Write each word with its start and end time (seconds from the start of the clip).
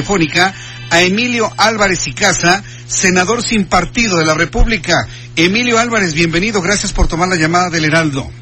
Telefónica 0.00 0.54
a 0.88 1.02
Emilio 1.02 1.52
Álvarez 1.58 2.06
y 2.06 2.14
Casa, 2.14 2.64
senador 2.86 3.42
sin 3.42 3.66
partido 3.66 4.16
de 4.16 4.24
la 4.24 4.32
República. 4.32 5.06
Emilio 5.36 5.78
Álvarez, 5.78 6.14
bienvenido. 6.14 6.62
Gracias 6.62 6.94
por 6.94 7.06
tomar 7.06 7.28
la 7.28 7.36
llamada 7.36 7.68
del 7.68 7.84
Heraldo. 7.84 8.39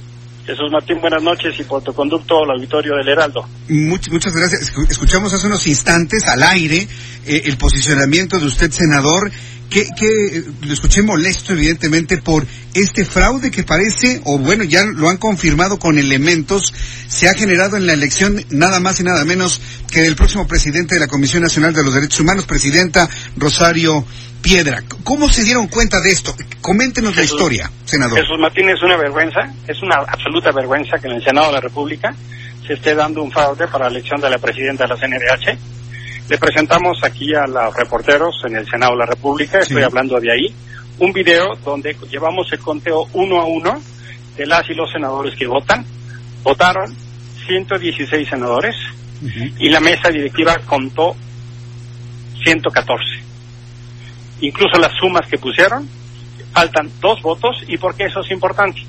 Jesús 0.48 0.72
Martín, 0.72 0.98
buenas 1.02 1.22
noches 1.22 1.54
y 1.60 1.62
por 1.64 1.82
tu 1.82 1.92
conducto 1.92 2.42
al 2.42 2.52
auditorio 2.52 2.94
del 2.96 3.06
Heraldo. 3.06 3.46
Much- 3.68 4.10
muchas 4.10 4.34
gracias. 4.34 4.72
Escu- 4.72 4.90
Escuchamos 4.90 5.30
hace 5.34 5.46
unos 5.46 5.66
instantes 5.66 6.26
al 6.26 6.42
aire 6.42 6.88
eh, 7.26 7.42
el 7.44 7.58
posicionamiento 7.58 8.38
de 8.40 8.46
usted, 8.46 8.70
senador, 8.70 9.30
que, 9.68 9.84
que 9.94 10.38
eh, 10.38 10.44
lo 10.62 10.72
escuché 10.72 11.02
molesto, 11.02 11.52
evidentemente, 11.52 12.16
por 12.16 12.46
este 12.72 13.04
fraude 13.04 13.50
que 13.50 13.62
parece, 13.62 14.22
o 14.24 14.38
bueno, 14.38 14.64
ya 14.64 14.84
lo 14.84 15.10
han 15.10 15.18
confirmado 15.18 15.78
con 15.78 15.98
elementos, 15.98 16.72
se 17.08 17.28
ha 17.28 17.34
generado 17.34 17.76
en 17.76 17.86
la 17.86 17.92
elección 17.92 18.42
nada 18.48 18.80
más 18.80 18.98
y 19.00 19.02
nada 19.02 19.26
menos 19.26 19.60
que 19.92 20.00
del 20.00 20.16
próximo 20.16 20.48
presidente 20.48 20.94
de 20.94 21.00
la 21.00 21.08
Comisión 21.08 21.42
Nacional 21.42 21.74
de 21.74 21.84
los 21.84 21.92
Derechos 21.92 22.20
Humanos, 22.20 22.46
presidenta 22.46 23.06
Rosario 23.36 24.02
Piedra. 24.40 24.84
¿Cómo 25.02 25.28
se 25.28 25.42
dieron 25.42 25.66
cuenta 25.66 26.00
de 26.00 26.12
esto? 26.12 26.34
Coméntenos 26.60 27.16
la 27.16 27.24
historia, 27.24 27.70
senador. 27.84 28.20
Jesús 28.20 28.38
Martín 28.38 28.68
es 28.70 28.80
una 28.84 28.96
vergüenza, 28.96 29.40
es 29.66 29.82
una 29.82 29.96
absoluta 29.96 30.37
vergüenza 30.52 30.98
que 30.98 31.06
en 31.08 31.14
el 31.14 31.24
Senado 31.24 31.48
de 31.48 31.52
la 31.54 31.60
República 31.60 32.14
se 32.66 32.74
esté 32.74 32.94
dando 32.94 33.22
un 33.22 33.30
fraude 33.30 33.66
para 33.68 33.86
la 33.86 33.90
elección 33.92 34.20
de 34.20 34.30
la 34.30 34.38
presidenta 34.38 34.84
de 34.84 34.90
la 34.90 34.96
CNDH. 34.96 35.58
Le 36.28 36.38
presentamos 36.38 36.98
aquí 37.02 37.34
a 37.34 37.46
los 37.46 37.74
reporteros 37.74 38.34
en 38.46 38.56
el 38.56 38.68
Senado 38.68 38.92
de 38.92 38.98
la 38.98 39.06
República, 39.06 39.58
estoy 39.60 39.78
Sí. 39.78 39.82
hablando 39.82 40.20
de 40.20 40.30
ahí, 40.32 40.54
un 40.98 41.12
video 41.12 41.54
donde 41.64 41.96
llevamos 42.10 42.52
el 42.52 42.58
conteo 42.58 43.06
uno 43.14 43.40
a 43.40 43.44
uno 43.46 43.80
de 44.36 44.46
las 44.46 44.68
y 44.68 44.74
los 44.74 44.90
senadores 44.92 45.34
que 45.36 45.46
votan. 45.46 45.84
Votaron 46.42 46.94
116 47.46 48.28
senadores 48.28 48.74
Ujú. 49.22 49.54
y 49.58 49.68
la 49.70 49.80
mesa 49.80 50.10
directiva 50.10 50.58
contó 50.66 51.16
114. 52.44 53.04
Incluso 54.40 54.78
las 54.78 54.92
sumas 55.00 55.26
que 55.28 55.38
pusieron, 55.38 55.88
faltan 56.52 56.90
dos 57.00 57.20
votos. 57.22 57.56
¿Y 57.66 57.76
por 57.78 57.94
qué 57.96 58.04
eso 58.04 58.20
es 58.20 58.30
importante? 58.30 58.80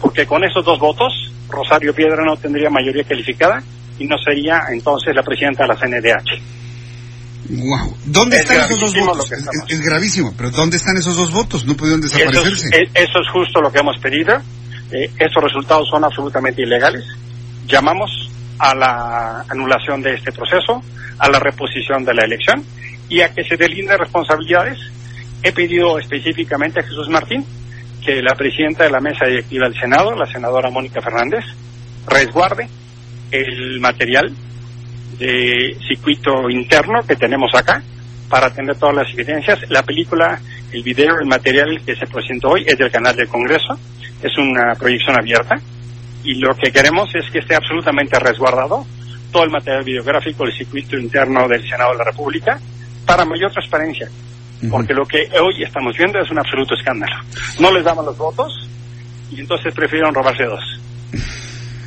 Porque 0.00 0.26
con 0.26 0.44
esos 0.44 0.64
dos 0.64 0.78
votos, 0.78 1.12
Rosario 1.48 1.94
Piedra 1.94 2.24
no 2.24 2.36
tendría 2.36 2.70
mayoría 2.70 3.04
calificada 3.04 3.62
y 3.98 4.06
no 4.06 4.16
sería 4.18 4.62
entonces 4.72 5.14
la 5.14 5.22
presidenta 5.22 5.64
de 5.64 5.68
la 5.68 5.76
CNDH. 5.76 6.58
Wow. 7.50 7.96
¿Dónde 8.06 8.36
Es 8.36 8.42
están 8.42 8.58
esos 8.58 8.80
dos 8.80 9.06
votos? 9.06 9.32
Es, 9.68 9.80
gravísimo, 9.80 10.34
pero 10.36 10.50
¿dónde 10.50 10.76
están 10.76 10.96
esos 10.98 11.16
dos 11.16 11.32
votos? 11.32 11.64
No 11.64 11.74
pudieron 11.76 12.04
Eso 12.04 12.16
desaparecerse. 12.18 12.66
es, 12.68 12.74
e- 12.74 12.90
eso 13.02 13.20
es 13.20 13.28
justo 13.32 13.60
lo 13.60 13.72
que 13.72 13.78
hemos 13.78 13.96
pedido. 13.98 14.34
Eh, 14.92 15.10
estos 15.18 15.42
resultados 15.42 15.88
son 15.88 16.04
absolutamente 16.04 16.62
ilegales. 16.62 17.04
Llamamos 17.66 18.10
a 18.58 18.74
la 18.74 19.44
anulación 19.48 20.02
de 20.02 20.14
este 20.14 20.32
proceso, 20.32 20.82
a 21.18 21.28
la 21.28 21.38
reposición 21.38 22.04
de 22.04 22.14
la 22.14 22.24
elección 22.24 22.62
y 23.08 23.20
a 23.20 23.32
que 23.32 23.44
se 23.44 23.56
delinden 23.56 23.98
responsabilidades. 23.98 24.78
He 25.42 25.52
pedido 25.52 25.98
específicamente 25.98 26.80
a 26.80 26.82
Jesús 26.82 27.08
Martín 27.08 27.44
que 28.04 28.22
la 28.22 28.34
presidenta 28.34 28.84
de 28.84 28.90
la 28.90 29.00
mesa 29.00 29.26
directiva 29.26 29.68
del 29.68 29.78
Senado, 29.78 30.14
la 30.14 30.26
senadora 30.26 30.70
Mónica 30.70 31.00
Fernández, 31.00 31.44
resguarde 32.06 32.68
el 33.30 33.80
material 33.80 34.32
de 35.18 35.76
circuito 35.86 36.48
interno 36.48 37.02
que 37.06 37.16
tenemos 37.16 37.50
acá 37.54 37.82
para 38.28 38.50
tener 38.50 38.76
todas 38.76 38.96
las 38.96 39.12
evidencias. 39.12 39.58
La 39.68 39.82
película, 39.82 40.40
el 40.72 40.82
video, 40.82 41.18
el 41.20 41.26
material 41.26 41.80
que 41.84 41.96
se 41.96 42.06
presentó 42.06 42.50
hoy 42.50 42.64
es 42.66 42.78
del 42.78 42.90
canal 42.90 43.16
del 43.16 43.28
Congreso, 43.28 43.78
es 44.22 44.36
una 44.38 44.74
proyección 44.74 45.18
abierta 45.18 45.56
y 46.24 46.34
lo 46.34 46.54
que 46.54 46.72
queremos 46.72 47.08
es 47.14 47.30
que 47.30 47.38
esté 47.38 47.54
absolutamente 47.54 48.18
resguardado 48.18 48.84
todo 49.32 49.44
el 49.44 49.50
material 49.50 49.84
videográfico 49.84 50.44
del 50.44 50.56
circuito 50.56 50.96
interno 50.96 51.46
del 51.48 51.68
Senado 51.68 51.92
de 51.92 51.98
la 51.98 52.04
República 52.04 52.58
para 53.06 53.24
mayor 53.24 53.52
transparencia, 53.52 54.08
porque 54.70 54.92
lo 54.94 55.06
que 55.06 55.28
hoy 55.40 55.62
estamos 55.64 55.96
viendo 55.96 56.18
es 56.20 56.30
un 56.30 56.38
absoluto 56.38 56.74
escándalo. 56.74 57.14
No 57.60 57.72
les 57.72 57.84
daban 57.84 58.04
los 58.04 58.16
votos 58.16 58.52
y 59.30 59.40
entonces 59.40 59.72
prefirieron 59.74 60.14
robarse 60.14 60.44
dos. 60.44 60.60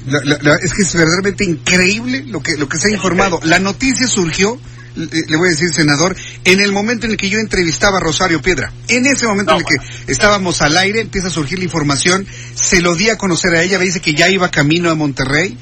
La- 0.07 0.21
la- 0.23 0.37
la- 0.41 0.55
es 0.63 0.73
que 0.73 0.81
es 0.83 0.93
verdaderamente 0.95 1.43
increíble 1.45 2.23
lo 2.27 2.41
que, 2.41 2.57
lo 2.57 2.67
que 2.67 2.77
se 2.77 2.87
ha 2.87 2.91
informado. 2.91 3.39
La 3.43 3.59
noticia 3.59 4.07
surgió, 4.07 4.59
le, 4.95 5.05
le 5.27 5.37
voy 5.37 5.47
a 5.47 5.51
decir, 5.51 5.69
senador, 5.71 6.15
en 6.43 6.59
el 6.59 6.71
momento 6.71 7.05
en 7.05 7.11
el 7.11 7.17
que 7.17 7.29
yo 7.29 7.37
entrevistaba 7.39 7.97
a 7.97 7.99
Rosario 8.01 8.41
Piedra. 8.41 8.71
En 8.87 9.05
ese 9.05 9.27
momento 9.27 9.51
No, 9.53 9.59
en 9.59 9.65
el 9.69 9.79
que 9.79 10.11
estábamos 10.11 10.61
al 10.63 10.75
aire, 10.77 11.01
empieza 11.01 11.27
a 11.27 11.31
surgir 11.31 11.59
la 11.59 11.65
información, 11.65 12.25
se 12.55 12.81
lo 12.81 12.95
di 12.95 13.09
a 13.09 13.17
conocer 13.17 13.53
a 13.53 13.61
ella, 13.61 13.77
me 13.77 13.85
dice 13.85 13.99
que 14.01 14.15
ya 14.15 14.27
iba 14.29 14.49
camino 14.49 14.89
a 14.89 14.95
Monterrey, 14.95 15.55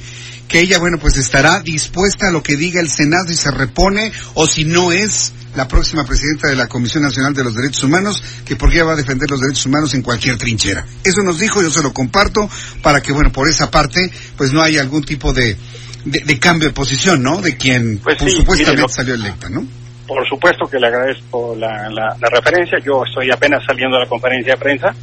que 0.48 0.62
ella, 0.62 0.80
bueno, 0.80 0.98
pues 1.00 1.18
estará 1.18 1.60
dispuesta 1.60 2.30
a 2.30 2.32
lo 2.32 2.42
que 2.42 2.56
diga 2.56 2.80
el 2.82 2.90
Senado 2.90 3.32
y 3.32 3.36
se 3.36 3.52
repone, 3.52 4.12
o 4.36 4.48
si 4.48 4.64
no 4.64 4.92
es 4.94 5.34
la 5.56 5.68
próxima 5.68 6.06
presidenta 6.06 6.48
de 6.48 6.56
la 6.56 6.68
Comisión 6.68 7.04
Nacional 7.04 7.34
de 7.34 7.44
los 7.44 7.56
Derechos 7.56 7.84
Humanos, 7.84 8.24
que 8.46 8.56
porque 8.56 8.76
ella 8.76 8.86
va 8.86 8.94
a 8.94 8.98
defender 8.98 9.30
los 9.30 9.40
derechos 9.42 9.66
humanos 9.66 9.94
en 9.94 10.02
cualquier 10.02 10.38
trinchera. 10.38 10.86
Eso 11.04 11.22
nos 11.24 11.40
dijo, 11.40 11.62
yo 11.62 11.70
se 11.72 11.82
lo 11.84 11.92
comparto, 11.94 12.48
para 12.84 13.02
que, 13.02 13.12
bueno, 13.12 13.32
por 13.32 13.50
esa 13.50 13.70
parte, 13.72 14.12
pues 14.38 14.54
no 14.54 14.62
haya 14.62 14.82
algún 14.82 15.04
tipo 15.04 15.34
de, 15.34 15.58
de, 16.06 16.20
de 16.20 16.40
cambio 16.40 16.68
de 16.70 16.74
posición, 16.74 17.22
¿no? 17.24 17.42
De 17.42 17.58
quien 17.58 17.98
Pues 18.00 18.18
sí, 18.20 18.30
supuestamente 18.32 18.82
mire, 18.84 18.94
salió 18.94 19.14
electa, 19.16 19.50
¿no? 19.50 19.66
Por 20.08 20.28
supuesto 20.28 20.66
que 20.68 20.80
le 20.80 20.88
agradezco 20.88 21.56
la, 21.58 21.90
la- 21.90 22.16
la 22.20 22.30
referencia. 22.32 22.78
Yo 22.84 23.04
estoy 23.06 23.30
apenas 23.32 23.64
saliendo 23.66 23.98
de 23.98 24.04
la 24.04 24.10
conferencia 24.10 24.54
de 24.54 24.60
prensa 24.60 24.96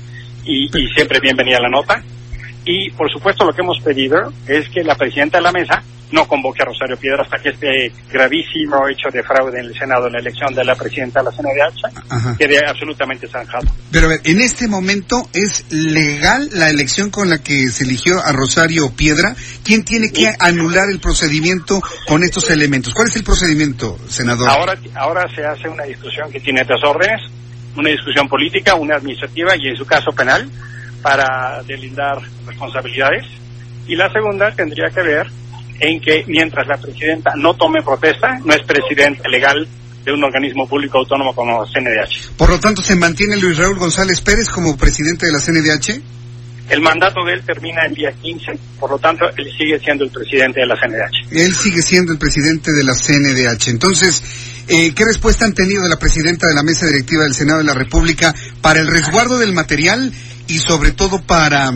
y, 0.44 0.66
y 0.66 0.88
siempre 0.94 1.20
bienvenida 1.20 1.60
la 1.60 1.68
nota. 1.68 2.02
Y 2.64 2.90
por 2.90 3.08
supuesto 3.12 3.44
lo 3.44 3.52
que 3.52 3.62
hemos 3.62 3.78
pedido 3.80 4.32
es 4.48 4.68
que 4.70 4.82
la 4.82 4.96
presidenta 4.96 5.38
de 5.38 5.42
la 5.44 5.52
mesa 5.52 5.82
no 6.12 6.26
convoque 6.26 6.62
a 6.62 6.66
Rosario 6.66 6.96
Piedra 6.96 7.22
hasta 7.22 7.38
que 7.38 7.50
este 7.50 7.92
gravísimo 8.10 8.88
hecho 8.88 9.08
de 9.12 9.22
fraude 9.22 9.58
en 9.58 9.66
el 9.66 9.74
Senado 9.74 10.06
en 10.06 10.12
la 10.12 10.20
elección 10.20 10.54
de 10.54 10.64
la 10.64 10.74
presidenta 10.74 11.20
de 11.20 11.24
la 11.24 11.32
CNDH 11.32 12.38
quede 12.38 12.60
absolutamente 12.66 13.26
zanjado. 13.26 13.66
Pero 13.90 14.06
a 14.06 14.10
ver, 14.10 14.20
en 14.24 14.40
este 14.40 14.68
momento 14.68 15.28
es 15.32 15.64
legal 15.70 16.48
la 16.52 16.70
elección 16.70 17.10
con 17.10 17.28
la 17.28 17.38
que 17.38 17.68
se 17.70 17.84
eligió 17.84 18.24
a 18.24 18.32
Rosario 18.32 18.90
Piedra. 18.94 19.34
¿Quién 19.64 19.84
tiene 19.84 20.12
que 20.12 20.32
anular 20.38 20.88
el 20.90 21.00
procedimiento 21.00 21.80
con 22.06 22.22
estos 22.22 22.50
elementos? 22.50 22.94
¿Cuál 22.94 23.08
es 23.08 23.16
el 23.16 23.24
procedimiento, 23.24 23.98
senador? 24.08 24.48
Ahora, 24.48 24.78
ahora 24.94 25.24
se 25.34 25.44
hace 25.44 25.68
una 25.68 25.84
discusión 25.84 26.30
que 26.30 26.40
tiene 26.40 26.64
tres 26.64 26.82
órdenes, 26.84 27.20
una 27.76 27.90
discusión 27.90 28.28
política, 28.28 28.74
una 28.74 28.96
administrativa 28.96 29.56
y 29.56 29.68
en 29.68 29.76
su 29.76 29.84
caso 29.84 30.12
penal 30.12 30.48
para 31.02 31.62
delindar 31.64 32.18
responsabilidades. 32.46 33.24
Y 33.86 33.96
la 33.96 34.12
segunda 34.12 34.50
tendría 34.54 34.88
que 34.90 35.02
ver 35.02 35.26
en 35.80 36.00
que 36.00 36.24
mientras 36.26 36.66
la 36.66 36.76
presidenta 36.76 37.32
no 37.36 37.54
tome 37.54 37.82
protesta, 37.82 38.38
no 38.44 38.52
es 38.52 38.62
presidente 38.62 39.28
legal 39.28 39.66
de 40.04 40.12
un 40.12 40.22
organismo 40.22 40.68
público 40.68 40.98
autónomo 40.98 41.34
como 41.34 41.66
CNDH. 41.66 42.36
Por 42.36 42.48
lo 42.48 42.60
tanto, 42.60 42.80
¿se 42.80 42.94
mantiene 42.94 43.36
Luis 43.36 43.58
Raúl 43.58 43.76
González 43.76 44.20
Pérez 44.20 44.48
como 44.48 44.76
presidente 44.76 45.26
de 45.26 45.32
la 45.32 45.40
CNDH? 45.40 46.00
El 46.68 46.80
mandato 46.80 47.24
de 47.24 47.34
él 47.34 47.42
termina 47.44 47.86
el 47.86 47.94
día 47.94 48.12
15, 48.12 48.58
por 48.80 48.90
lo 48.90 48.98
tanto, 48.98 49.24
él 49.36 49.52
sigue 49.56 49.78
siendo 49.78 50.04
el 50.04 50.10
presidente 50.10 50.60
de 50.60 50.66
la 50.66 50.74
CNDH. 50.74 51.32
Él 51.32 51.54
sigue 51.54 51.82
siendo 51.82 52.12
el 52.12 52.18
presidente 52.18 52.72
de 52.72 52.84
la 52.84 52.94
CNDH. 52.94 53.68
Entonces, 53.68 54.22
eh, 54.68 54.92
¿qué 54.94 55.04
respuesta 55.04 55.44
han 55.44 55.54
tenido 55.54 55.84
de 55.84 55.88
la 55.88 55.98
presidenta 55.98 56.48
de 56.48 56.54
la 56.54 56.64
mesa 56.64 56.86
directiva 56.86 57.22
del 57.22 57.34
Senado 57.34 57.58
de 57.58 57.66
la 57.66 57.74
República 57.74 58.34
para 58.62 58.80
el 58.80 58.88
resguardo 58.88 59.38
del 59.38 59.52
material 59.52 60.12
y 60.48 60.58
sobre 60.58 60.90
todo 60.90 61.20
para, 61.22 61.72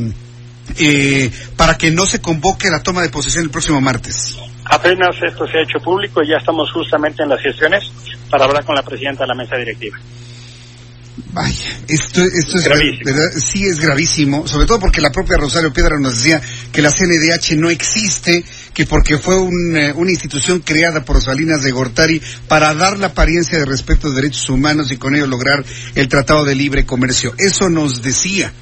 eh, 0.78 1.31
para 1.56 1.76
que 1.76 1.90
no 1.90 2.06
se 2.06 2.20
convoque 2.20 2.70
la 2.70 2.82
toma 2.82 3.02
de 3.02 3.08
posesión 3.11 3.44
el 3.44 3.50
próximo 3.50 3.81
martes? 3.81 4.37
Apenas 4.64 5.17
esto 5.26 5.46
se 5.46 5.58
ha 5.58 5.62
hecho 5.62 5.78
público 5.82 6.22
y 6.22 6.28
ya 6.28 6.37
estamos 6.37 6.70
justamente 6.72 7.22
en 7.22 7.28
las 7.28 7.40
gestiones 7.40 7.84
para 8.31 8.44
hablar 8.44 8.64
con 8.64 8.75
la 8.75 8.82
presidenta 8.82 9.25
de 9.25 9.28
la 9.28 9.34
mesa 9.34 9.56
directiva. 9.56 9.99
Vaya, 11.32 11.78
esto, 11.87 12.22
esto 12.22 12.58
es 12.58 12.64
Gravísimo. 12.64 13.05
verdad, 13.05 13.31
sí 13.38 13.64
es 13.64 13.78
gravísimo, 13.78 14.49
sobre 14.49 14.67
todo 14.67 14.81
porque 14.81 15.00
la 15.00 15.12
propia 15.12 15.37
Rosario 15.37 15.72
Piedra 15.72 15.96
nos 16.00 16.17
decía 16.17 16.40
que 16.72 16.82
la 16.82 16.90
CNDH 16.90 17.56
no 17.56 17.70
existe, 17.70 18.44
que 18.72 18.87
porque 18.87 19.19
fue 19.19 19.38
un, 19.38 19.76
eh, 19.76 19.93
una 19.94 20.11
institución 20.11 20.61
creada 20.61 21.05
por 21.05 21.20
Salinas 21.22 21.62
de 21.62 21.70
Gortari 21.72 22.20
para 22.49 22.75
dar 22.75 22.99
la 22.99 23.08
apariencia 23.08 23.58
de 23.58 23.64
respeto 23.64 24.08
de 24.08 24.17
derechos 24.17 24.49
humanos 24.49 24.90
y 24.90 24.96
con 24.96 25.14
ello 25.14 25.26
lograr 25.26 25.64
el 25.94 26.08
Tratado 26.08 26.44
de 26.44 26.55
Libre 26.55 26.87
Comercio. 26.87 27.34
Eso 27.38 27.69
nos 27.69 28.02
decía. 28.02 28.52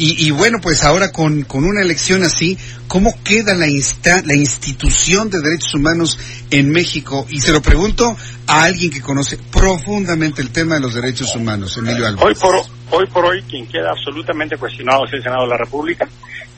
Y, 0.00 0.30
bueno, 0.30 0.60
pues 0.62 0.84
ahora 0.84 1.10
con, 1.10 1.42
con 1.42 1.64
una 1.64 1.82
elección 1.82 2.22
así, 2.22 2.56
¿cómo 2.86 3.12
queda 3.24 3.54
la, 3.54 3.66
insta, 3.66 4.22
la 4.24 4.36
institución 4.36 5.28
de 5.28 5.40
derechos 5.40 5.74
humanos 5.74 6.18
en 6.52 6.70
México? 6.70 7.26
Y 7.28 7.40
se 7.40 7.50
lo 7.50 7.60
pregunto 7.60 8.16
a 8.46 8.62
alguien 8.62 8.92
que 8.92 9.00
conoce 9.00 9.38
profundamente 9.50 10.40
el 10.40 10.50
tema 10.50 10.76
de 10.76 10.82
los 10.82 10.94
derechos 10.94 11.34
humanos, 11.34 11.76
Emilio 11.78 12.06
Álvarez. 12.06 12.24
Hoy 12.24 12.34
por, 12.40 13.00
hoy 13.00 13.06
por 13.08 13.24
hoy, 13.24 13.42
quien 13.42 13.66
queda 13.66 13.90
absolutamente 13.90 14.56
cuestionado 14.56 15.04
es 15.04 15.14
el 15.14 15.22
Senado 15.22 15.42
de 15.42 15.48
la 15.48 15.56
República, 15.56 16.08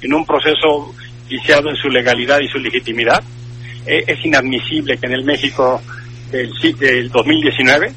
en 0.02 0.12
un 0.12 0.26
proceso 0.26 0.94
viciado 1.26 1.70
en 1.70 1.76
su 1.76 1.88
legalidad 1.88 2.40
y 2.40 2.48
su 2.48 2.58
legitimidad. 2.58 3.22
Eh, 3.86 4.04
es 4.06 4.22
inadmisible 4.22 4.98
que 4.98 5.06
en 5.06 5.12
el 5.12 5.24
México 5.24 5.80
del, 6.30 6.52
del 6.78 7.08
2019, 7.08 7.90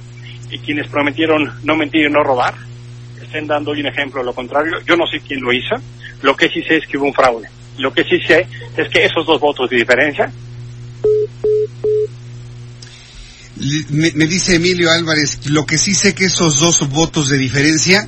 y 0.51 0.59
quienes 0.59 0.87
prometieron 0.87 1.51
no 1.63 1.75
mentir 1.75 2.05
y 2.05 2.09
no 2.09 2.23
robar, 2.23 2.53
estén 3.33 3.47
dando 3.47 3.71
hoy 3.71 3.81
un 3.81 3.87
ejemplo 3.87 4.21
de 4.21 4.27
lo 4.27 4.33
contrario. 4.33 4.77
Yo 4.85 4.95
no 4.95 5.07
sé 5.07 5.19
quién 5.25 5.41
lo 5.41 5.51
hizo. 5.51 5.75
Lo 6.21 6.37
que 6.37 6.49
sí 6.49 6.61
sé 6.61 6.77
es 6.77 6.87
que 6.87 6.97
hubo 6.97 7.07
un 7.07 7.13
fraude. 7.13 7.49
Lo 7.79 7.91
que 7.91 8.03
sí 8.03 8.19
sé 8.27 8.47
es 8.77 8.89
que 8.89 9.05
esos 9.05 9.25
dos 9.25 9.39
votos 9.39 9.69
de 9.69 9.77
diferencia. 9.77 10.31
Me, 13.89 14.27
dice 14.27 14.55
Emilio 14.55 14.91
Álvarez, 14.91 15.47
lo 15.47 15.65
que 15.65 15.77
sí 15.77 15.95
sé 15.95 16.13
que 16.13 16.25
esos 16.25 16.59
dos 16.59 16.87
votos 16.89 17.29
de 17.29 17.37
diferencia, 17.37 18.07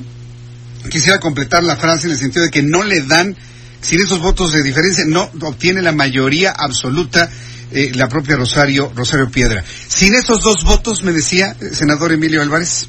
quisiera 0.90 1.18
completar 1.18 1.64
la 1.64 1.76
frase 1.76 2.06
en 2.06 2.12
el 2.12 2.18
sentido 2.18 2.44
de 2.44 2.50
que 2.50 2.62
no 2.62 2.84
le 2.84 3.00
dan, 3.02 3.36
sin 3.80 4.00
esos 4.00 4.20
votos 4.20 4.52
de 4.52 4.62
diferencia, 4.62 5.04
no 5.06 5.30
obtiene 5.42 5.82
la 5.82 5.92
mayoría 5.92 6.50
absoluta 6.50 7.30
eh, 7.70 7.92
la 7.94 8.08
propia 8.08 8.36
Rosario, 8.36 8.92
Rosario 8.94 9.30
Piedra. 9.30 9.64
Sin 9.88 10.14
esos 10.14 10.42
dos 10.42 10.64
votos, 10.64 11.02
me 11.02 11.12
decía, 11.12 11.56
eh, 11.60 11.74
senador 11.74 12.12
Emilio 12.12 12.42
Álvarez 12.42 12.88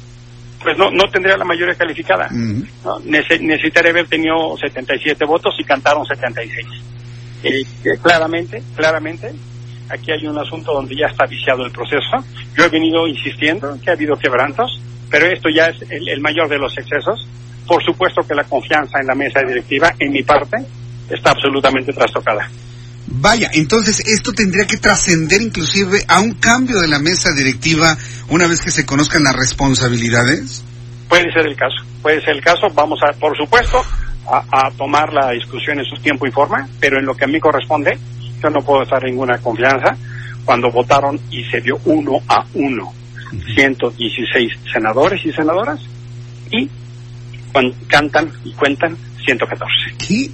pues 0.68 0.76
no, 0.76 0.90
no 0.90 1.10
tendría 1.10 1.34
la 1.38 1.46
mayoría 1.46 1.74
calificada. 1.74 2.28
necesitaría 3.04 3.90
haber 3.90 4.06
tenido 4.06 4.54
77 4.58 5.24
votos 5.24 5.54
y 5.58 5.64
cantaron 5.64 6.04
76. 6.04 6.66
Eh, 7.42 7.64
claramente, 8.02 8.62
claramente, 8.76 9.32
aquí 9.88 10.12
hay 10.12 10.26
un 10.26 10.36
asunto 10.36 10.74
donde 10.74 10.94
ya 10.94 11.06
está 11.06 11.24
viciado 11.24 11.64
el 11.64 11.72
proceso. 11.72 12.22
Yo 12.54 12.64
he 12.64 12.68
venido 12.68 13.08
insistiendo 13.08 13.78
que 13.82 13.88
ha 13.88 13.94
habido 13.94 14.16
quebrantos, 14.16 14.82
pero 15.08 15.24
esto 15.24 15.48
ya 15.48 15.68
es 15.68 15.80
el, 15.90 16.20
mayor 16.20 16.50
de 16.50 16.58
los 16.58 16.76
excesos. 16.76 17.26
Por 17.66 17.82
supuesto 17.82 18.20
que 18.28 18.34
la 18.34 18.44
confianza 18.44 19.00
en 19.00 19.06
la 19.06 19.14
mesa 19.14 19.40
directiva, 19.40 19.94
en 19.98 20.12
mi 20.12 20.22
parte, 20.22 20.58
está 21.08 21.30
absolutamente 21.30 21.94
trastocada. 21.94 22.46
Vaya, 23.10 23.50
entonces 23.54 24.00
esto 24.06 24.32
tendría 24.32 24.66
que 24.66 24.76
trascender 24.76 25.40
inclusive 25.40 26.04
a 26.08 26.20
un 26.20 26.34
cambio 26.34 26.78
de 26.78 26.88
la 26.88 26.98
mesa 26.98 27.32
directiva 27.32 27.96
una 28.28 28.46
vez 28.46 28.60
que 28.60 28.70
se 28.70 28.84
conozcan 28.84 29.24
las 29.24 29.34
responsabilidades. 29.34 30.62
Puede 31.08 31.32
ser 31.32 31.46
el 31.46 31.56
caso, 31.56 31.76
puede 32.02 32.20
ser 32.20 32.36
el 32.36 32.42
caso. 32.42 32.68
Vamos 32.74 33.00
a, 33.02 33.12
por 33.14 33.36
supuesto, 33.36 33.82
a, 34.30 34.70
tomar 34.76 35.12
la 35.12 35.30
discusión 35.30 35.78
en 35.78 35.86
su 35.86 35.96
tiempo 36.02 36.26
y 36.26 36.30
forma, 36.30 36.68
pero 36.78 36.98
en 36.98 37.06
lo 37.06 37.14
que 37.14 37.24
a 37.24 37.28
mí 37.28 37.40
corresponde, 37.40 37.98
yo 38.42 38.50
no 38.50 38.60
puedo 38.60 38.82
estar 38.82 39.02
ninguna 39.02 39.38
confianza 39.38 39.96
cuando 40.44 40.70
votaron 40.70 41.18
y 41.30 41.44
se 41.44 41.60
dio 41.60 41.80
uno 41.86 42.20
a 42.28 42.44
uno, 42.54 42.92
116 43.54 44.52
senadores 44.72 45.24
y 45.24 45.32
senadoras, 45.32 45.80
y 46.50 46.68
cantan 47.88 48.30
y 48.44 48.52
cuentan 48.52 48.96
114. 49.24 49.96
¿Qué? 49.98 50.30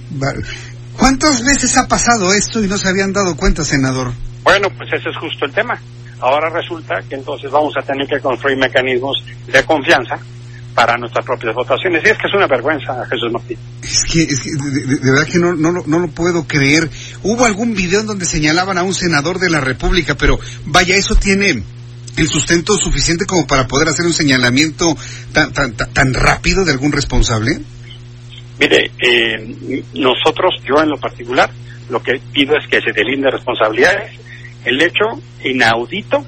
¿Cuántas 0.97 1.43
veces 1.43 1.77
ha 1.77 1.87
pasado 1.87 2.33
esto 2.33 2.63
y 2.63 2.67
no 2.67 2.77
se 2.77 2.89
habían 2.89 3.13
dado 3.13 3.35
cuenta, 3.35 3.63
senador? 3.63 4.13
Bueno, 4.43 4.67
pues 4.77 4.89
ese 4.93 5.09
es 5.09 5.17
justo 5.17 5.45
el 5.45 5.53
tema. 5.53 5.79
Ahora 6.19 6.49
resulta 6.49 6.95
que 7.07 7.15
entonces 7.15 7.51
vamos 7.51 7.73
a 7.77 7.81
tener 7.81 8.07
que 8.07 8.19
construir 8.19 8.57
mecanismos 8.57 9.23
de 9.47 9.63
confianza 9.63 10.17
para 10.73 10.97
nuestras 10.97 11.25
propias 11.25 11.55
votaciones. 11.55 12.03
Y 12.05 12.09
es 12.09 12.17
que 12.17 12.27
es 12.27 12.33
una 12.33 12.47
vergüenza, 12.47 13.05
Jesús 13.09 13.31
Martín. 13.31 13.57
Es 13.81 14.03
que, 14.11 14.23
es 14.23 14.41
que 14.41 14.49
de, 14.51 15.11
verdad 15.11 15.27
que 15.27 15.39
no, 15.39 15.53
no, 15.53 15.83
no, 15.85 15.99
lo 15.99 16.07
puedo 16.09 16.45
creer. 16.45 16.89
Hubo 17.23 17.45
algún 17.45 17.73
video 17.73 18.01
en 18.01 18.07
donde 18.07 18.25
señalaban 18.25 18.77
a 18.77 18.83
un 18.83 18.93
senador 18.93 19.39
de 19.39 19.49
la 19.49 19.61
República, 19.61 20.15
pero 20.15 20.39
vaya, 20.65 20.95
eso 20.95 21.15
tiene 21.15 21.63
el 22.17 22.27
sustento 22.27 22.77
suficiente 22.77 23.25
como 23.25 23.47
para 23.47 23.67
poder 23.67 23.89
hacer 23.89 24.05
un 24.05 24.13
señalamiento 24.13 24.85
tan, 25.33 25.53
tan, 25.53 25.75
tan 25.75 26.13
rápido 26.13 26.65
de 26.65 26.71
algún 26.71 26.91
responsable. 26.91 27.59
Mire, 28.59 28.91
eh, 28.99 29.83
nosotros, 29.95 30.55
yo 30.63 30.81
en 30.81 30.89
lo 30.89 30.97
particular, 30.97 31.49
lo 31.89 32.01
que 32.01 32.19
pido 32.31 32.55
es 32.57 32.67
que 32.67 32.81
se 32.81 32.91
delinde 32.91 33.29
responsabilidades. 33.29 34.13
El 34.63 34.81
hecho 34.81 35.05
inaudito 35.43 36.25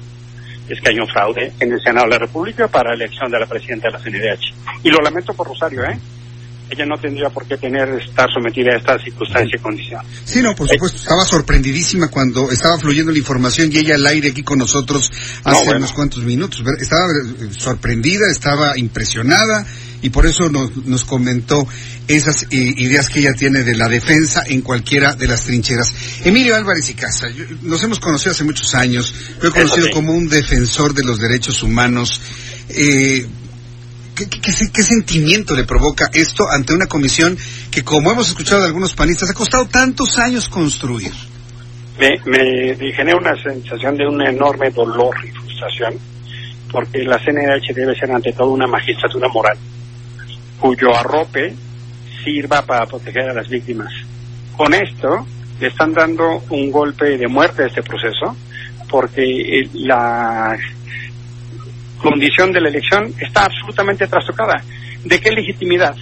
es 0.68 0.80
que 0.80 0.90
hay 0.90 0.98
un 1.00 1.08
fraude 1.08 1.52
en 1.58 1.72
el 1.72 1.80
Senado 1.80 2.06
de 2.06 2.12
la 2.12 2.18
República 2.18 2.68
para 2.68 2.90
la 2.90 3.04
elección 3.04 3.30
de 3.30 3.40
la 3.40 3.46
presidenta 3.46 3.88
de 3.88 3.92
la 3.92 3.98
CNDH. 3.98 4.84
Y 4.84 4.90
lo 4.90 4.98
lamento 4.98 5.32
por 5.34 5.48
Rosario, 5.48 5.84
¿eh? 5.84 5.98
Ella 6.70 6.84
no 6.84 6.98
tendría 6.98 7.30
por 7.30 7.46
qué 7.46 7.56
tener 7.56 7.88
estar 7.88 8.28
sometida 8.30 8.74
a 8.74 8.76
esta 8.76 8.98
circunstancia 8.98 9.56
y 9.56 9.58
condición. 9.58 10.02
Sí, 10.24 10.42
no, 10.42 10.54
por 10.54 10.68
supuesto. 10.68 10.98
Estaba 10.98 11.24
sorprendidísima 11.24 12.08
cuando 12.08 12.50
estaba 12.50 12.78
fluyendo 12.78 13.10
la 13.10 13.16
información 13.16 13.70
y 13.72 13.78
ella 13.78 13.94
al 13.94 14.06
aire 14.06 14.30
aquí 14.30 14.42
con 14.42 14.58
nosotros 14.58 15.10
hace 15.44 15.70
unos 15.74 15.92
cuantos 15.94 16.22
minutos. 16.24 16.62
Estaba 16.78 17.06
eh, 17.06 17.48
sorprendida, 17.56 18.30
estaba 18.30 18.76
impresionada 18.76 19.64
y 20.02 20.10
por 20.10 20.26
eso 20.26 20.48
nos, 20.48 20.76
nos 20.86 21.04
comentó 21.04 21.66
esas 22.06 22.44
eh, 22.44 22.46
ideas 22.50 23.08
que 23.08 23.20
ella 23.20 23.32
tiene 23.32 23.64
de 23.64 23.76
la 23.76 23.88
defensa 23.88 24.44
en 24.46 24.62
cualquiera 24.62 25.14
de 25.14 25.26
las 25.26 25.42
trincheras. 25.42 25.92
Emilio 26.24 26.56
Álvarez 26.56 26.88
y 26.90 26.94
Casa, 26.94 27.26
nos 27.62 27.82
hemos 27.82 28.00
conocido 28.00 28.32
hace 28.32 28.44
muchos 28.44 28.74
años, 28.74 29.14
lo 29.40 29.48
he 29.48 29.52
conocido 29.52 29.90
como 29.90 30.12
un 30.12 30.28
defensor 30.28 30.94
de 30.94 31.04
los 31.04 31.18
derechos 31.18 31.62
humanos. 31.62 32.20
Eh, 32.68 33.26
¿qué, 34.14 34.26
qué, 34.72 34.82
sentimiento 34.82 35.54
le 35.54 35.64
provoca 35.64 36.10
esto 36.12 36.48
ante 36.48 36.74
una 36.74 36.86
comisión 36.86 37.36
que, 37.70 37.82
como 37.82 38.12
hemos 38.12 38.28
escuchado 38.28 38.60
de 38.60 38.68
algunos 38.68 38.94
panistas, 38.94 39.30
ha 39.30 39.34
costado 39.34 39.66
tantos 39.66 40.18
años 40.18 40.48
construir? 40.48 41.12
Me, 41.98 42.10
me 42.26 42.92
genera 42.92 43.16
una 43.16 43.34
sensación 43.42 43.96
de 43.96 44.06
un 44.06 44.22
enorme 44.22 44.70
dolor 44.70 45.16
y 45.26 45.30
frustración, 45.30 45.94
porque 46.70 47.02
la 47.02 47.18
CNH 47.18 47.74
debe 47.74 47.98
ser 47.98 48.12
ante 48.12 48.32
todo 48.32 48.50
una 48.50 48.68
magistratura 48.68 49.28
moral 49.28 49.58
cuyo 50.60 50.94
arrope 50.96 51.54
sirva 52.24 52.62
para 52.62 52.86
proteger 52.86 53.30
a 53.30 53.34
las 53.34 53.48
víctimas. 53.48 53.92
Con 54.56 54.74
esto 54.74 55.26
le 55.60 55.68
están 55.68 55.92
dando 55.92 56.42
un 56.50 56.70
golpe 56.70 57.16
de 57.16 57.28
muerte 57.28 57.64
a 57.64 57.66
este 57.66 57.82
proceso 57.82 58.36
porque 58.88 59.22
eh, 59.22 59.68
la 59.74 60.56
condición 62.00 62.52
de 62.52 62.60
la 62.60 62.68
elección 62.68 63.12
está 63.20 63.44
absolutamente 63.44 64.06
trastocada. 64.06 64.62
¿De 65.04 65.20
qué 65.20 65.30
legitimidad 65.30 65.94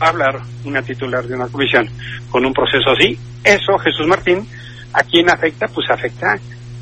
va 0.00 0.06
a 0.06 0.10
hablar 0.10 0.40
una 0.64 0.82
titular 0.82 1.26
de 1.26 1.34
una 1.34 1.48
comisión 1.48 1.88
con 2.30 2.44
un 2.44 2.52
proceso 2.52 2.90
así? 2.90 3.18
Eso, 3.42 3.78
Jesús 3.78 4.06
Martín, 4.06 4.46
¿a 4.92 5.02
quién 5.02 5.28
afecta? 5.30 5.66
Pues 5.68 5.90
afecta 5.90 6.38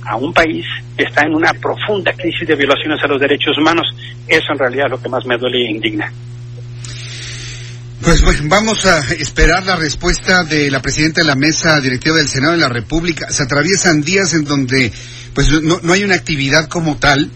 a 0.06 0.16
un 0.16 0.32
país 0.32 0.64
que 0.96 1.04
está 1.04 1.26
en 1.26 1.34
una 1.34 1.52
profunda 1.54 2.12
crisis 2.12 2.46
de 2.46 2.56
violaciones 2.56 3.02
a 3.02 3.06
los 3.06 3.20
derechos 3.20 3.56
humanos. 3.58 3.86
Eso 4.26 4.52
en 4.52 4.58
realidad 4.58 4.86
es 4.86 4.92
lo 4.92 5.02
que 5.02 5.08
más 5.08 5.24
me 5.26 5.36
duele 5.36 5.58
e 5.66 5.70
indigna. 5.70 6.12
Pues 8.02 8.22
bueno, 8.22 8.40
vamos 8.44 8.86
a 8.86 8.98
esperar 9.12 9.64
la 9.66 9.76
respuesta 9.76 10.42
de 10.44 10.70
la 10.70 10.80
presidenta 10.80 11.20
de 11.20 11.26
la 11.26 11.34
mesa 11.34 11.78
directiva 11.80 12.16
del 12.16 12.28
Senado 12.28 12.54
de 12.54 12.58
la 12.58 12.68
República. 12.70 13.30
Se 13.30 13.42
atraviesan 13.42 14.00
días 14.00 14.32
en 14.32 14.44
donde 14.44 14.90
pues 15.34 15.50
no, 15.62 15.80
no 15.82 15.92
hay 15.92 16.02
una 16.02 16.14
actividad 16.14 16.66
como 16.66 16.96
tal. 16.96 17.30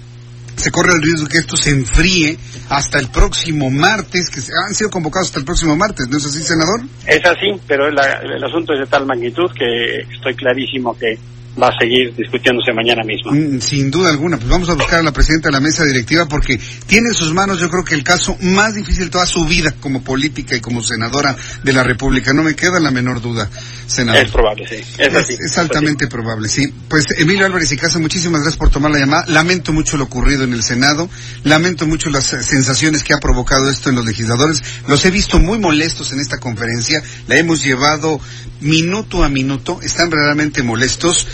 Se 0.56 0.70
corre 0.70 0.92
el 0.94 1.02
riesgo 1.02 1.28
que 1.28 1.38
esto 1.38 1.56
se 1.56 1.70
enfríe 1.70 2.38
hasta 2.70 2.98
el 2.98 3.08
próximo 3.08 3.70
martes, 3.70 4.30
que 4.30 4.40
han 4.66 4.74
sido 4.74 4.88
convocados 4.88 5.28
hasta 5.28 5.40
el 5.40 5.44
próximo 5.44 5.76
martes, 5.76 6.08
¿no 6.08 6.16
es 6.16 6.24
así, 6.24 6.42
senador? 6.42 6.80
Es 7.06 7.24
así, 7.26 7.60
pero 7.66 7.88
el 7.88 8.44
asunto 8.44 8.72
es 8.72 8.80
de 8.80 8.86
tal 8.86 9.04
magnitud 9.04 9.50
que 9.52 10.00
estoy 10.14 10.34
clarísimo 10.34 10.96
que 10.96 11.18
va 11.60 11.68
a 11.68 11.78
seguir 11.78 12.14
discutiéndose 12.16 12.72
mañana 12.72 13.02
mismo. 13.04 13.32
Mm, 13.32 13.60
sin 13.60 13.90
duda 13.90 14.10
alguna, 14.10 14.36
pues 14.36 14.48
vamos 14.48 14.68
a 14.68 14.74
buscar 14.74 15.00
a 15.00 15.02
la 15.02 15.12
presidenta 15.12 15.48
de 15.48 15.52
la 15.52 15.60
mesa 15.60 15.84
directiva 15.84 16.26
porque 16.26 16.58
tiene 16.86 17.08
en 17.08 17.14
sus 17.14 17.32
manos 17.32 17.58
yo 17.58 17.70
creo 17.70 17.84
que 17.84 17.94
el 17.94 18.02
caso 18.02 18.36
más 18.40 18.74
difícil 18.74 19.04
de 19.04 19.10
toda 19.10 19.26
su 19.26 19.44
vida 19.44 19.74
como 19.80 20.02
política 20.02 20.56
y 20.56 20.60
como 20.60 20.82
senadora 20.82 21.36
de 21.62 21.72
la 21.72 21.82
República. 21.82 22.32
No 22.32 22.42
me 22.42 22.54
queda 22.54 22.80
la 22.80 22.90
menor 22.90 23.20
duda, 23.20 23.48
senador. 23.86 24.24
Es 24.24 24.30
probable, 24.30 24.66
sí. 24.68 24.76
Es, 24.98 25.30
es, 25.30 25.58
altamente 25.58 26.08
probable, 26.08 26.48
sí. 26.48 26.72
Pues 26.88 27.06
Emilio 27.16 27.46
Álvarez 27.46 27.70
y 27.72 27.76
Casa, 27.76 27.98
muchísimas 27.98 28.42
gracias 28.42 28.58
por 28.58 28.70
tomar 28.70 28.90
la 28.90 28.98
llamada. 28.98 29.24
Lamento 29.28 29.72
mucho 29.72 29.96
lo 29.96 30.04
ocurrido 30.04 30.44
en 30.44 30.52
el 30.52 30.62
Senado. 30.62 31.08
Lamento 31.44 31.86
mucho 31.86 32.10
las 32.10 32.24
sensaciones 32.24 33.04
que 33.04 33.14
ha 33.14 33.18
provocado 33.18 33.70
esto 33.70 33.90
en 33.90 33.96
los 33.96 34.04
legisladores. 34.04 34.62
Los 34.88 35.04
he 35.04 35.10
visto 35.10 35.38
muy 35.38 35.58
molestos 35.58 36.12
en 36.12 36.20
esta 36.20 36.38
conferencia. 36.38 37.02
La 37.28 37.36
hemos 37.36 37.62
llevado 37.62 38.20
minuto 38.60 39.22
a 39.22 39.28
minuto. 39.28 39.80
Están 39.82 40.10
realmente 40.10 40.62
molestos. 40.62 41.26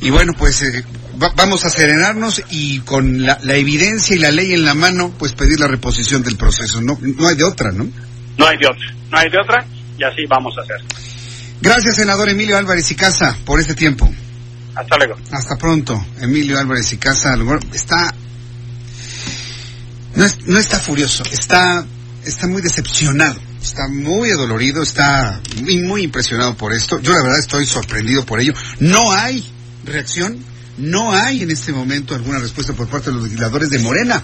Y 0.00 0.10
bueno, 0.10 0.32
pues 0.38 0.62
eh, 0.62 0.84
vamos 1.34 1.64
a 1.64 1.70
serenarnos 1.70 2.42
y 2.50 2.80
con 2.80 3.24
la, 3.24 3.38
evidencia 3.48 4.14
y 4.14 4.18
la 4.18 4.30
ley 4.30 4.52
en 4.52 4.64
la 4.64 4.74
mano, 4.74 5.12
pues 5.18 5.32
pedir 5.32 5.58
la 5.58 5.66
reposición 5.66 6.22
del 6.22 6.36
proceso. 6.36 6.80
No, 6.80 6.98
no 7.00 7.28
hay 7.28 7.36
de 7.36 7.44
otra, 7.44 7.72
¿no? 7.72 7.88
No 8.36 8.46
hay 8.46 8.56
de 8.58 8.66
otra, 8.66 8.94
no 9.10 9.18
hay 9.18 9.30
de 9.30 9.38
otra 9.38 9.66
y 9.98 10.04
así 10.04 10.24
vamos 10.28 10.56
a 10.58 10.62
hacer. 10.62 10.76
Gracias, 11.60 11.96
senador 11.96 12.28
Emilio 12.28 12.56
Álvarez 12.56 12.90
y 12.92 12.94
Casa, 12.94 13.36
por 13.44 13.58
este 13.58 13.74
tiempo. 13.74 14.08
Hasta 14.76 14.96
luego. 14.96 15.16
Hasta 15.32 15.56
pronto. 15.56 16.06
Emilio 16.20 16.58
Álvarez 16.58 16.92
y 16.92 16.98
Casa 16.98 17.34
está... 17.72 18.14
No, 20.14 20.26
no 20.46 20.58
está 20.58 20.78
furioso, 20.78 21.24
está, 21.32 21.84
está 22.24 22.46
muy 22.46 22.62
decepcionado 22.62 23.47
está 23.68 23.86
muy 23.88 24.30
adolorido, 24.30 24.82
está 24.82 25.40
muy, 25.62 26.02
impresionado 26.02 26.56
por 26.56 26.72
esto. 26.72 27.00
Yo 27.00 27.12
la 27.12 27.22
verdad 27.22 27.38
estoy 27.38 27.66
sorprendido 27.66 28.24
por 28.24 28.40
ello. 28.40 28.54
No 28.80 29.12
hay 29.12 29.44
reacción, 29.84 30.38
no 30.78 31.12
hay 31.12 31.42
en 31.42 31.50
este 31.50 31.72
momento 31.72 32.14
alguna 32.14 32.38
respuesta 32.38 32.72
por 32.72 32.88
parte 32.88 33.10
de 33.10 33.16
los 33.16 33.24
legisladores 33.24 33.70
de 33.70 33.78
Morena. 33.80 34.22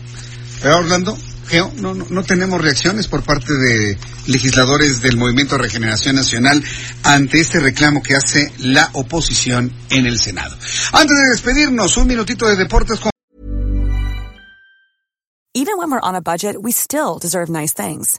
Pero 0.62 0.78
Orlando, 0.78 1.16
Geo, 1.46 1.70
no, 1.76 1.94
no, 1.94 2.22
tenemos 2.22 2.60
reacciones 2.60 3.06
por 3.06 3.22
parte 3.22 3.52
de 3.52 3.98
legisladores 4.26 5.02
del 5.02 5.18
Movimiento 5.18 5.58
Regeneración 5.58 6.16
Nacional 6.16 6.64
ante 7.02 7.40
este 7.40 7.60
reclamo 7.60 8.02
que 8.02 8.16
hace 8.16 8.50
la 8.60 8.88
oposición 8.94 9.70
en 9.90 10.06
el 10.06 10.18
Senado. 10.18 10.56
Antes 10.92 11.18
de 11.18 11.30
despedirnos, 11.32 11.98
un 11.98 12.06
minutito 12.06 12.46
de 12.46 12.56
deportes 12.56 12.98
con 12.98 13.10
Even 15.56 15.76
budget, 16.24 16.56
we 16.60 16.72
still 16.72 17.18
deserve 17.20 17.48
nice 17.48 17.74
things. 17.74 18.18